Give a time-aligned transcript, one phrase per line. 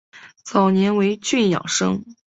[0.43, 2.03] 早年为郡庠生。